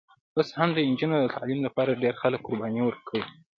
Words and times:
اوس 0.37 0.49
هم 0.57 0.69
د 0.73 0.77
نجونو 0.89 1.15
د 1.19 1.25
تعلیم 1.35 1.59
لپاره 1.67 1.99
ډېر 2.03 2.13
خلک 2.21 2.39
قربانۍ 2.47 2.81
ورکړي. 2.85 3.21